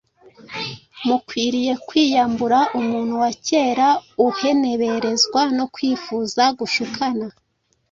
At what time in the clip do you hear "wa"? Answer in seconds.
3.23-3.31